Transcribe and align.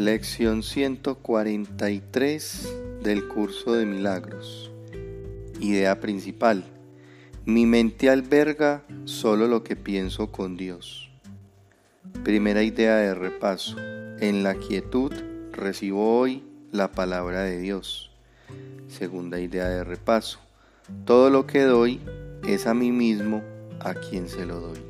Lección 0.00 0.62
143 0.62 2.68
del 3.02 3.28
curso 3.28 3.74
de 3.74 3.84
milagros. 3.84 4.70
Idea 5.60 6.00
principal. 6.00 6.64
Mi 7.44 7.66
mente 7.66 8.08
alberga 8.08 8.82
solo 9.04 9.46
lo 9.46 9.62
que 9.62 9.76
pienso 9.76 10.32
con 10.32 10.56
Dios. 10.56 11.10
Primera 12.24 12.62
idea 12.62 12.96
de 12.96 13.14
repaso. 13.14 13.76
En 14.20 14.42
la 14.42 14.54
quietud 14.54 15.12
recibo 15.52 16.18
hoy 16.18 16.44
la 16.72 16.92
palabra 16.92 17.42
de 17.42 17.58
Dios. 17.58 18.10
Segunda 18.88 19.38
idea 19.38 19.68
de 19.68 19.84
repaso. 19.84 20.40
Todo 21.04 21.28
lo 21.28 21.46
que 21.46 21.60
doy 21.60 22.00
es 22.48 22.66
a 22.66 22.72
mí 22.72 22.90
mismo 22.90 23.42
a 23.80 23.92
quien 23.92 24.30
se 24.30 24.46
lo 24.46 24.60
doy. 24.60 24.89